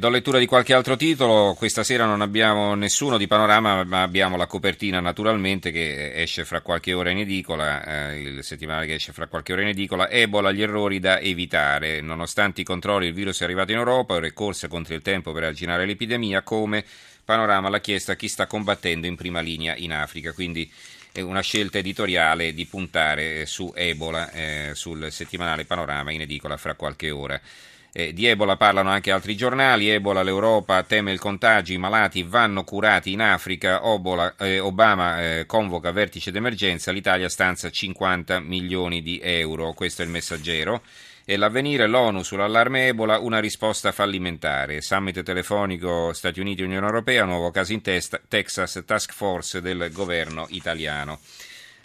[0.00, 4.38] Do lettura di qualche altro titolo, questa sera non abbiamo nessuno di panorama, ma abbiamo
[4.38, 9.12] la copertina naturalmente che esce fra qualche ora in edicola, eh, il settimanale che esce
[9.12, 13.40] fra qualche ora in edicola, Ebola, gli errori da evitare, nonostante i controlli il virus
[13.40, 16.82] è arrivato in Europa, ora è corsa contro il tempo per arginare l'epidemia, come
[17.22, 20.72] panorama l'ha chiesto a chi sta combattendo in prima linea in Africa, quindi
[21.12, 26.72] è una scelta editoriale di puntare su Ebola eh, sul settimanale Panorama in edicola fra
[26.72, 27.38] qualche ora.
[27.92, 29.90] Eh, di Ebola parlano anche altri giornali.
[29.90, 33.86] Ebola, l'Europa teme il contagio, i malati vanno curati in Africa.
[33.86, 39.72] Obola, eh, Obama eh, convoca vertice d'emergenza, l'Italia stanza 50 milioni di euro.
[39.72, 40.82] Questo è il messaggero.
[41.24, 44.80] E l'avvenire, l'ONU sull'allarme Ebola, una risposta fallimentare.
[44.80, 50.46] Summit telefonico Stati Uniti Unione Europea, nuovo caso in testa, Texas Task Force del governo
[50.50, 51.18] italiano.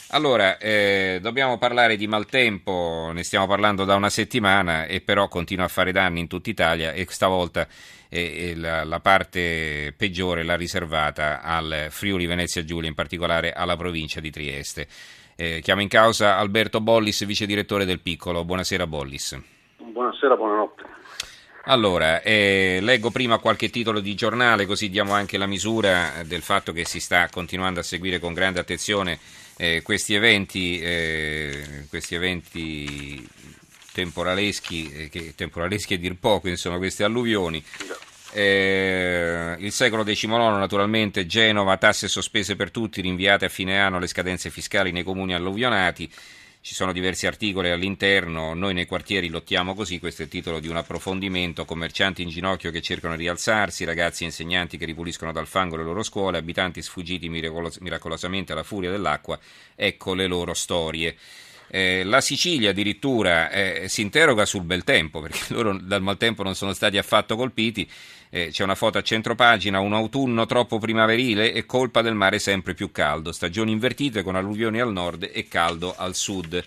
[0.10, 5.66] Allora, eh, dobbiamo parlare di maltempo, ne stiamo parlando da una settimana e però continua
[5.66, 7.68] a fare danni in tutta Italia e stavolta
[8.10, 14.20] eh, la, la, parte peggiore l'ha riservata al Friuli Venezia Giulia, in particolare alla provincia
[14.20, 14.88] di Trieste.
[15.36, 18.46] Eh, chiamo in causa Alberto Bollis, vice direttore del Piccolo.
[18.46, 19.38] Buonasera Bollis.
[19.78, 20.95] Buonasera, buonanotte.
[21.68, 26.72] Allora, eh, leggo prima qualche titolo di giornale, così diamo anche la misura del fatto
[26.72, 29.18] che si sta continuando a seguire con grande attenzione
[29.58, 33.28] eh, questi eventi, eh, questi eventi
[33.94, 37.64] temporaleschi, eh, che, temporaleschi a dir poco, insomma, queste alluvioni.
[38.32, 44.08] Eh, il secolo XIX naturalmente Genova, tasse sospese per tutti, rinviate a fine anno le
[44.08, 46.12] scadenze fiscali nei comuni alluvionati.
[46.66, 50.68] Ci sono diversi articoli all'interno, noi nei quartieri lottiamo così, questo è il titolo di
[50.68, 55.46] un approfondimento, commercianti in ginocchio che cercano di rialzarsi, ragazzi e insegnanti che ripuliscono dal
[55.46, 59.40] fango le loro scuole, abitanti sfuggiti miracolos- miracolosamente alla furia dell'acqua,
[59.76, 61.16] ecco le loro storie.
[61.68, 66.56] Eh, la Sicilia addirittura eh, si interroga sul bel tempo, perché loro dal maltempo non
[66.56, 67.90] sono stati affatto colpiti.
[68.30, 72.74] Eh, c'è una foto a centropagina, un autunno troppo primaverile e colpa del mare sempre
[72.74, 73.32] più caldo.
[73.32, 76.64] Stagioni invertite con alluvioni al nord e caldo al sud.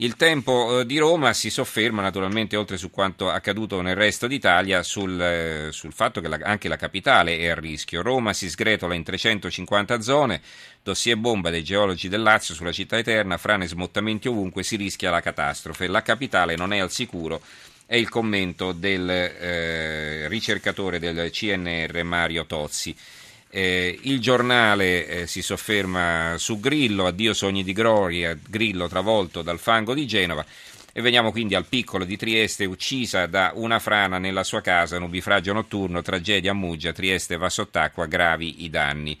[0.00, 4.84] Il tempo eh, di Roma si sofferma naturalmente, oltre su quanto accaduto nel resto d'Italia,
[4.84, 8.00] sul, eh, sul fatto che la, anche la capitale è a rischio.
[8.00, 10.40] Roma si sgretola in 350 zone,
[10.84, 15.20] dossier bomba dei geologi del Lazio sulla città eterna, frane smottamenti ovunque, si rischia la
[15.20, 15.88] catastrofe.
[15.88, 17.42] La capitale non è al sicuro,
[17.84, 22.94] è il commento del eh, ricercatore del CNR Mario Tozzi.
[23.50, 29.58] Eh, il giornale eh, si sofferma su Grillo, addio sogni di gloria, Grillo travolto dal
[29.58, 30.44] fango di Genova.
[30.92, 35.52] E veniamo quindi al piccolo di Trieste, uccisa da una frana nella sua casa, nubifragio
[35.52, 39.18] notturno, tragedia a Muggia, Trieste va sott'acqua, gravi i danni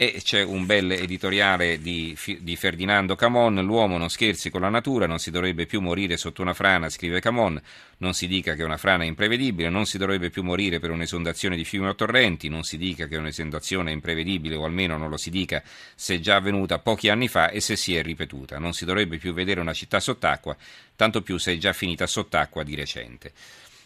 [0.00, 5.08] e c'è un bel editoriale di, di, Ferdinando Camon, l'uomo non scherzi con la natura,
[5.08, 7.60] non si dovrebbe più morire sotto una frana, scrive Camon,
[7.96, 11.56] non si dica che una frana è imprevedibile, non si dovrebbe più morire per un'esondazione
[11.56, 15.16] di fiumi o torrenti, non si dica che un'esondazione è imprevedibile o almeno non lo
[15.16, 15.64] si dica
[15.96, 19.18] se è già avvenuta pochi anni fa e se si è ripetuta, non si dovrebbe
[19.18, 20.56] più vedere una città sott'acqua,
[20.94, 23.32] tanto più se è già finita sott'acqua di recente.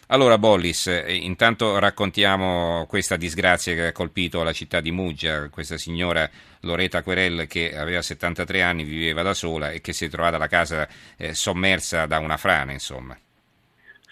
[0.07, 5.77] Allora Bollis, eh, intanto raccontiamo questa disgrazia che ha colpito la città di Muggia, questa
[5.77, 6.29] signora
[6.61, 10.47] Loreta Querel che aveva 73 anni, viveva da sola e che si è trovata la
[10.47, 10.87] casa
[11.17, 13.17] eh, sommersa da una frana, insomma.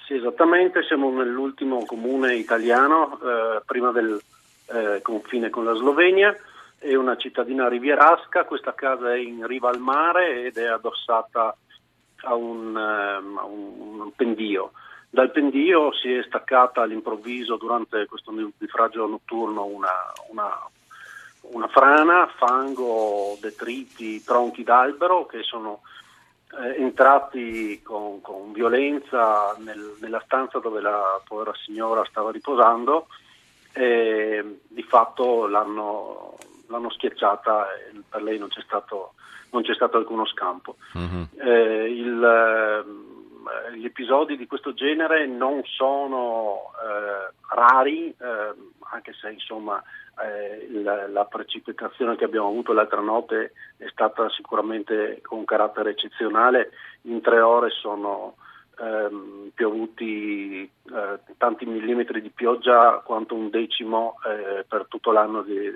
[0.05, 4.19] Sì, esattamente, siamo nell'ultimo comune italiano, eh, prima del
[4.67, 6.35] eh, confine con la Slovenia,
[6.77, 11.55] è una cittadina rivierasca, questa casa è in riva al mare ed è addossata
[12.23, 14.71] a un, ehm, a un pendio.
[15.13, 19.91] Dal pendio si è staccata all'improvviso durante questo nubifragio notturno una,
[20.29, 20.57] una,
[21.41, 25.81] una, frana, fango, detriti, tronchi d'albero che sono
[26.61, 33.07] eh, entrati con, con violenza nel, nella stanza dove la povera signora stava riposando
[33.73, 39.15] e di fatto l'hanno, l'hanno schiacciata e per lei non c'è stato,
[39.49, 40.77] non c'è stato alcuno scampo.
[40.97, 41.23] Mm-hmm.
[41.37, 43.09] Eh, il,
[43.73, 48.53] gli episodi di questo genere non sono eh, rari, eh,
[48.91, 49.81] anche se insomma,
[50.21, 56.71] eh, la, la, precipitazione che abbiamo avuto l'altra notte è stata sicuramente con carattere eccezionale.
[57.03, 58.35] In tre ore sono
[58.79, 65.71] ehm, piovuti eh, tanti millimetri di pioggia quanto un decimo eh, per tutto l'anno di,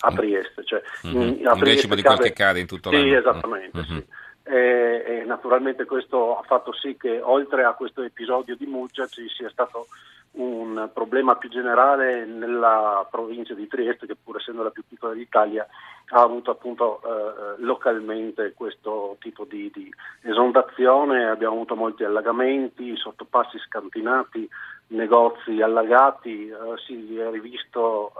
[0.00, 0.64] a Trieste.
[0.64, 1.46] Cioè, mm-hmm.
[1.46, 3.02] a un decimo di quel che cade in tutto l'anno.
[3.02, 3.78] Sì, esattamente.
[3.78, 3.98] Mm-hmm.
[3.98, 9.06] Sì e, e, naturalmente questo ha fatto sì che oltre a questo episodio di Muggia
[9.06, 9.88] ci sia stato
[10.32, 15.66] un problema più generale nella provincia di Trieste che pur essendo la più piccola d'Italia
[16.10, 19.92] ha avuto appunto eh, localmente questo tipo di, di,
[20.22, 24.48] esondazione, abbiamo avuto molti allagamenti, sottopassi scantinati,
[24.88, 26.50] negozi allagati,
[26.86, 28.12] si è rivisto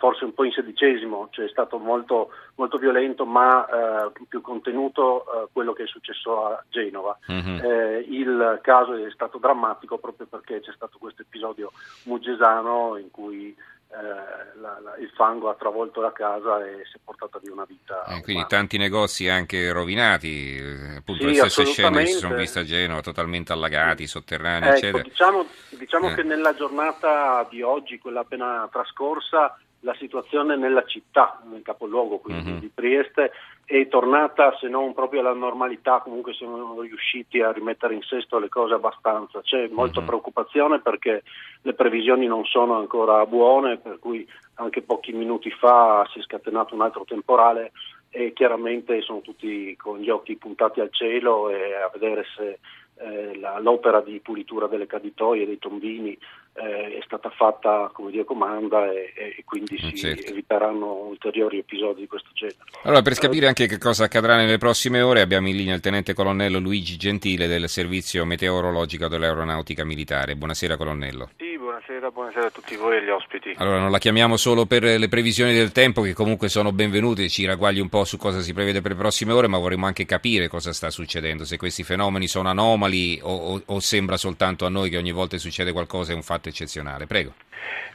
[0.00, 5.24] forse un po' in sedicesimo, cioè è stato molto, molto violento ma eh, più contenuto
[5.24, 7.18] eh, quello che è successo a Genova.
[7.30, 7.58] Mm-hmm.
[7.62, 11.70] Eh, il caso è stato drammatico proprio perché c'è stato questo episodio
[12.04, 13.54] mugesano in cui
[13.92, 17.66] eh, la, la, il fango ha travolto la casa e si è portata via una
[17.66, 18.04] vita.
[18.04, 22.36] Eh, quindi tanti negozi anche rovinati, eh, appunto sì, le stesse scene che si sono
[22.36, 25.02] viste a Genova, totalmente allagati, sotterranei, ecco, eccetera.
[25.02, 31.62] Diciamo, diciamo che nella giornata di oggi, quella appena trascorsa, la situazione nella città, nel
[31.62, 32.58] capoluogo quindi uh-huh.
[32.58, 33.32] di Trieste,
[33.64, 38.48] è tornata se non proprio alla normalità, comunque siamo riusciti a rimettere in sesto le
[38.48, 39.40] cose abbastanza.
[39.40, 40.06] C'è molta uh-huh.
[40.06, 41.22] preoccupazione perché
[41.62, 46.74] le previsioni non sono ancora buone, per cui anche pochi minuti fa si è scatenato
[46.74, 47.72] un altro temporale
[48.10, 52.58] e chiaramente sono tutti con gli occhi puntati al cielo e a vedere se
[53.00, 56.16] eh, la, l'opera di pulitura delle caditoie, dei tombini
[56.54, 60.30] eh, è stata fatta come Dio comanda e, e quindi eh, si certo.
[60.30, 62.58] eviteranno ulteriori episodi di questo genere.
[62.82, 66.12] Allora, per capire anche che cosa accadrà nelle prossime ore, abbiamo in linea il tenente
[66.12, 70.36] colonnello Luigi Gentile del servizio meteorologico dell'aeronautica militare.
[70.36, 71.30] Buonasera colonnello.
[71.36, 71.49] Sì,
[71.80, 73.54] buonasera, buonasera a tutti voi e agli ospiti.
[73.56, 77.46] Allora, non la chiamiamo solo per le previsioni del tempo, che comunque sono benvenute, ci
[77.46, 80.48] ragguagli un po' su cosa si prevede per le prossime ore, ma vorremmo anche capire
[80.48, 84.90] cosa sta succedendo, se questi fenomeni sono anomali o, o, o sembra soltanto a noi
[84.90, 87.06] che ogni volta succede qualcosa è un fatto eccezionale.
[87.06, 87.34] Prego.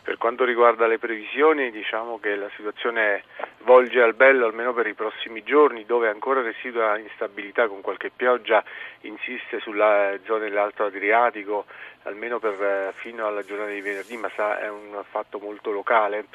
[0.06, 3.24] Per quanto riguarda le previsioni, diciamo che la situazione
[3.64, 8.64] volge al bello almeno per i prossimi giorni, dove ancora residua instabilità con qualche pioggia,
[9.02, 11.66] insiste sulla zona dell'Alto Adriatico,
[12.04, 16.26] almeno per, eh, fino alla giornata di venerdì, ma sa, è un fatto molto locale,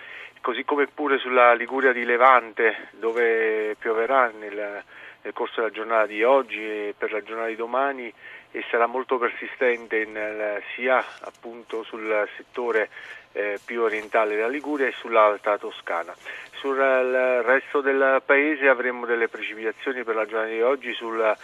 [0.41, 4.83] così come pure sulla Liguria di Levante, dove pioverà nel,
[5.23, 8.13] nel corso della giornata di oggi e per la giornata di domani
[8.53, 12.89] e sarà molto persistente nel, sia appunto sul settore
[13.33, 16.15] eh, più orientale della Liguria e sull'alta Toscana.
[16.53, 21.37] Sul resto del paese avremo delle precipitazioni per la giornata di oggi sul,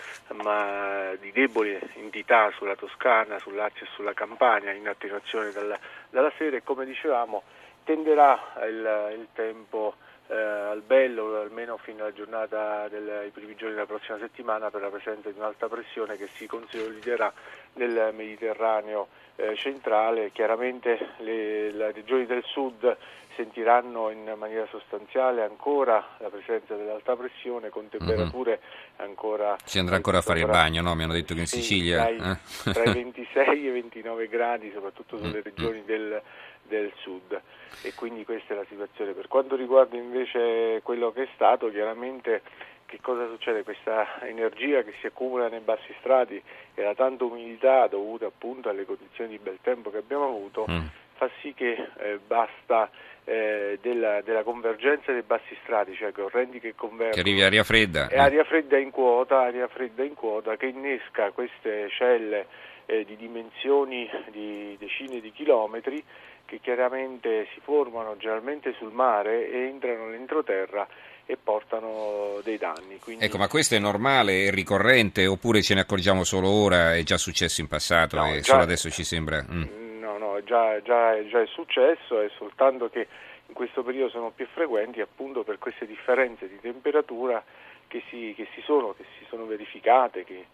[0.43, 5.79] ma, di deboli entità sulla Toscana, sul Lazio e sulla Campania in attenuazione dalla,
[6.11, 7.43] dalla sera e come dicevamo
[7.85, 8.39] tenderà
[8.69, 9.95] il, il tempo
[10.29, 14.89] eh, al bello almeno fino alla giornata dei primi giorni della prossima settimana per la
[14.89, 17.33] presenza di un'alta pressione che si consoliderà
[17.75, 20.33] nel Mediterraneo eh, centrale.
[20.33, 22.97] Chiaramente le, le regioni del sud
[23.37, 27.91] sentiranno in maniera sostanziale ancora la presenza dell'alta pressione con mhm.
[27.91, 29.09] temperature mm-hmm.
[29.09, 29.57] ancora...
[29.63, 30.95] Si andrà ancora a fare il bagno, no?
[30.95, 32.05] Mi hanno detto che in sì, Sicilia...
[32.05, 32.73] Tra i, eh?
[32.73, 35.43] tra i 26 e i 29 gradi, soprattutto sulle mm, mm.
[35.43, 36.23] regioni del,
[36.67, 37.41] del sud
[37.83, 39.13] e quindi questa è la situazione.
[39.13, 42.43] Per quanto riguarda invece quello che è stato, chiaramente
[42.87, 43.65] che cosa succede?
[43.65, 46.41] Questa energia che si accumula nei bassi strati
[46.75, 50.87] e la tanta umidità dovuta appunto alle condizioni di bel tempo che abbiamo avuto mm.
[51.15, 52.89] fa sì che eh, basta
[53.25, 57.13] eh, della, della, convergenza dei bassi strati, cioè correnti che convergono.
[57.13, 58.09] Che arrivi aria fredda.
[58.09, 62.47] E aria fredda in quota, aria fredda in quota che innesca queste celle
[62.87, 66.03] eh, di dimensioni di decine di chilometri
[66.45, 70.87] che chiaramente si formano generalmente sul mare e entrano nell'entroterra
[71.27, 72.99] e portano dei danni.
[73.01, 73.25] Quindi...
[73.25, 77.19] Ecco, ma questo è normale, è ricorrente oppure ce ne accorgiamo solo ora, è già
[77.19, 79.45] successo in passato no, e già, solo adesso ci sembra...
[79.51, 79.85] Mm.
[79.99, 83.09] No, no, già, già, già è successo, è soltanto che
[83.49, 87.43] in questo periodo sono più frequenti appunto per queste differenze di temperatura
[87.89, 90.47] che si, che si, sono, che si sono verificate, che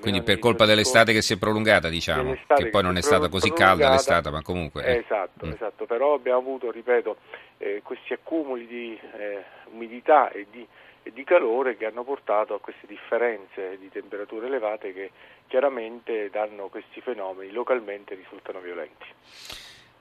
[0.00, 3.28] quindi per colpa dell'estate che si è prolungata, diciamo, che, che poi non è stata
[3.28, 4.84] così calda l'estate, ma comunque...
[4.84, 4.96] Eh.
[4.98, 5.52] Esatto, mm.
[5.52, 7.16] esatto, però abbiamo avuto, ripeto,
[7.58, 10.66] eh, questi accumuli di eh, umidità e di,
[11.04, 15.10] e di, calore che hanno portato a queste differenze di temperature elevate che
[15.46, 19.06] chiaramente danno questi fenomeni, localmente risultano violenti.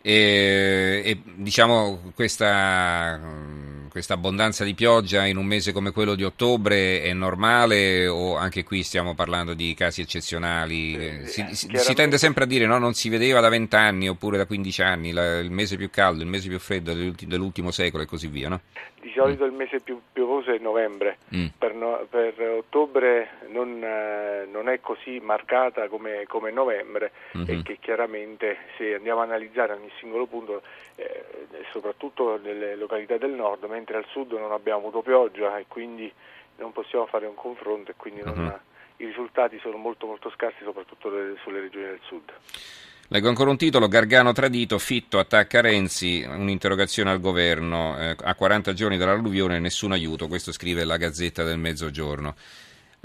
[0.01, 3.19] E, e diciamo questa
[3.95, 8.65] questa abbondanza di pioggia in un mese come quello di ottobre è normale o anche
[8.65, 10.97] qui stiamo parlando di casi eccezionali?
[10.97, 14.35] Eh, si, si, si tende sempre a dire no, non si vedeva da vent'anni oppure
[14.35, 18.05] da quindici anni, la, il mese più caldo, il mese più freddo dell'ultimo secolo e
[18.05, 18.59] così via, no?
[18.99, 19.47] Di solito mm.
[19.47, 21.45] il mese più piovoso è novembre, mm.
[21.57, 27.47] per, no, per, ottobre non, eh, non, è così marcata come, come novembre mm-hmm.
[27.47, 30.63] e che chiaramente se andiamo a analizzare ogni singolo punto,
[30.95, 31.23] eh,
[31.71, 36.11] soprattutto nelle località del nord, mentre al sud non abbiamo avuto pioggia e quindi
[36.57, 38.55] non possiamo fare un confronto e quindi non, mm-hmm.
[38.97, 41.09] i risultati sono molto molto scarsi soprattutto
[41.43, 42.31] sulle regioni del sud.
[43.09, 48.73] Leggo ancora un titolo, Gargano tradito, Fitto attacca Renzi, un'interrogazione al governo, eh, a 40
[48.73, 52.33] giorni dall'alluvione nessun aiuto, questo scrive la Gazzetta del Mezzogiorno.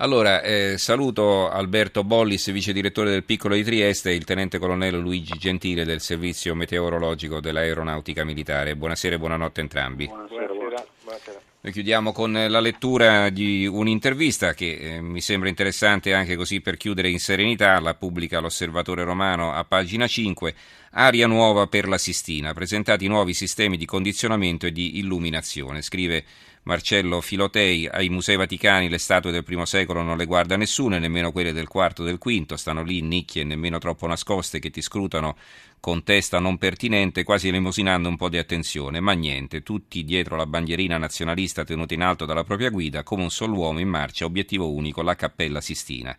[0.03, 4.99] Allora, eh, saluto Alberto Bollis, vice direttore del Piccolo di Trieste e il tenente colonnello
[4.99, 8.77] Luigi Gentile del servizio meteorologico dell'aeronautica militare.
[8.77, 10.07] Buonasera e buonanotte a entrambi.
[10.07, 10.47] Buonasera.
[10.47, 10.87] buonasera.
[11.05, 11.41] buonasera.
[11.61, 16.79] Noi chiudiamo con la lettura di un'intervista che eh, mi sembra interessante anche così per
[16.79, 20.55] chiudere in serenità, la pubblica l'Osservatore Romano a pagina 5,
[20.93, 26.25] Aria nuova per la Sistina, presentati nuovi sistemi di condizionamento e di illuminazione, scrive
[26.65, 31.31] Marcello Filotei, ai Musei Vaticani le statue del primo secolo non le guarda nessuno, nemmeno
[31.31, 35.37] quelle del quarto e del quinto, stanno lì nicchie nemmeno troppo nascoste che ti scrutano
[35.79, 40.47] con testa non pertinente, quasi elemosinando un po' di attenzione, ma niente, tutti dietro la
[40.47, 44.69] bandierina nazionalista tenuta in alto dalla propria guida, come un solo uomo in marcia, obiettivo
[44.73, 46.17] unico, la Cappella Sistina.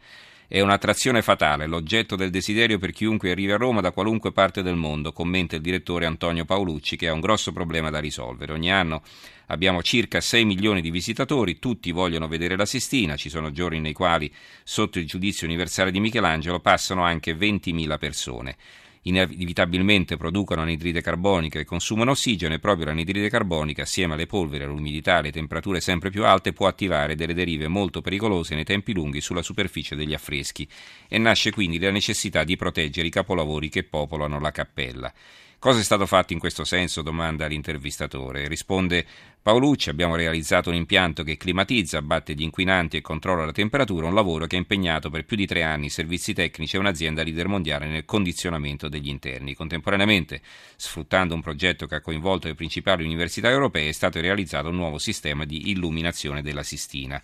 [0.52, 4.76] È un'attrazione fatale, l'oggetto del desiderio per chiunque arrivi a Roma da qualunque parte del
[4.76, 8.52] mondo, commenta il direttore Antonio Paolucci, che ha un grosso problema da risolvere.
[8.52, 9.02] Ogni anno
[9.46, 13.94] abbiamo circa 6 milioni di visitatori, tutti vogliono vedere la Sistina, ci sono giorni nei
[13.94, 14.30] quali,
[14.62, 18.58] sotto il giudizio universale di Michelangelo, passano anche 20.000 persone
[19.04, 25.16] inevitabilmente producono anidride carbonica e consumano ossigeno e proprio l'anidride carbonica, assieme alle polveri, all'umidità
[25.16, 29.22] e alle temperature sempre più alte, può attivare delle derive molto pericolose nei tempi lunghi
[29.22, 30.68] sulla superficie degli affreschi
[31.08, 35.14] e nasce quindi la necessità di proteggere i capolavori che popolano la cappella.
[35.62, 37.04] Cosa è stato fatto in questo senso?
[37.04, 38.48] domanda l'intervistatore.
[38.48, 39.06] Risponde
[39.44, 44.16] Paolucci, abbiamo realizzato un impianto che climatizza, abbatte gli inquinanti e controlla la temperatura, un
[44.16, 47.86] lavoro che ha impegnato per più di tre anni servizi tecnici e un'azienda leader mondiale
[47.86, 49.54] nel condizionamento degli interni.
[49.54, 50.42] Contemporaneamente,
[50.76, 54.98] sfruttando un progetto che ha coinvolto le principali università europee, è stato realizzato un nuovo
[54.98, 57.22] sistema di illuminazione della Sistina.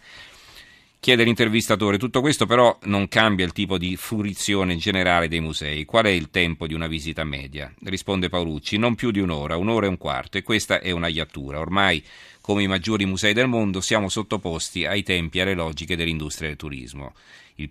[0.99, 5.85] Chiede l'intervistatore, tutto questo però non cambia il tipo di fruizione generale dei musei.
[5.85, 7.71] Qual è il tempo di una visita media?
[7.85, 11.59] Risponde Paolucci, non più di un'ora, un'ora e un quarto, e questa è una iattura.
[11.59, 12.03] Ormai,
[12.41, 16.57] come i maggiori musei del mondo, siamo sottoposti ai tempi e alle logiche dell'industria del
[16.57, 17.13] turismo.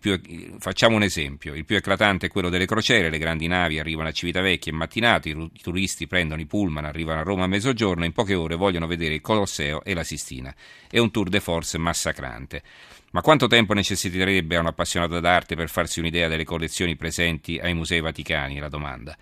[0.00, 0.20] Più,
[0.58, 4.12] facciamo un esempio, il più eclatante è quello delle crociere, le grandi navi arrivano a
[4.12, 8.12] Civitavecchia in mattinata, i turisti prendono i pullman, arrivano a Roma a mezzogiorno e in
[8.12, 10.52] poche ore vogliono vedere il Colosseo e la Sistina.
[10.90, 12.62] È un tour de force massacrante.
[13.12, 17.72] Ma quanto tempo necessiterebbe a un appassionato d'arte per farsi un'idea delle collezioni presenti ai
[17.72, 18.58] Musei Vaticani?
[18.58, 19.16] La domanda.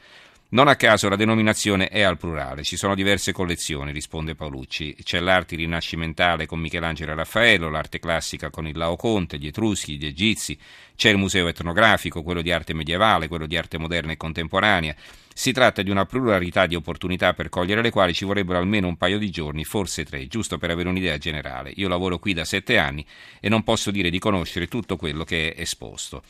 [0.51, 4.95] Non a caso la denominazione è al plurale, ci sono diverse collezioni, risponde Paolucci.
[5.03, 10.07] C'è l'arte rinascimentale con Michelangelo e Raffaello, l'arte classica con il Laoconte, gli Etruschi, gli
[10.07, 10.57] Egizi,
[10.95, 14.95] c'è il museo etnografico, quello di arte medievale, quello di arte moderna e contemporanea.
[15.35, 18.97] Si tratta di una pluralità di opportunità per cogliere le quali ci vorrebbero almeno un
[18.97, 21.73] paio di giorni, forse tre, giusto per avere un'idea generale.
[21.75, 23.05] Io lavoro qui da sette anni
[23.41, 26.23] e non posso dire di conoscere tutto quello che è esposto.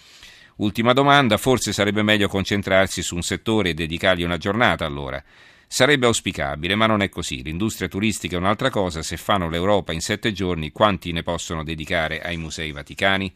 [0.57, 5.23] Ultima domanda, forse sarebbe meglio concentrarsi su un settore e dedicargli una giornata allora.
[5.67, 7.43] Sarebbe auspicabile, ma non è così.
[7.43, 9.03] L'industria turistica è un'altra cosa.
[9.03, 13.33] Se fanno l'Europa in sette giorni, quanti ne possono dedicare ai musei vaticani?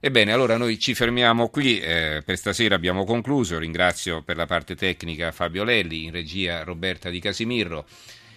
[0.00, 1.78] Ebbene, allora noi ci fermiamo qui.
[1.78, 3.58] Eh, per stasera abbiamo concluso.
[3.58, 7.86] Ringrazio per la parte tecnica Fabio Lelli, in regia Roberta Di Casimirro,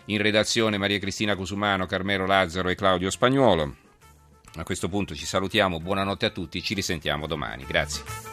[0.05, 3.82] in redazione Maria Cristina Cusumano, Carmelo Lazzaro e Claudio Spagnuolo.
[4.55, 7.65] A questo punto ci salutiamo, buonanotte a tutti, ci risentiamo domani.
[7.65, 8.31] Grazie.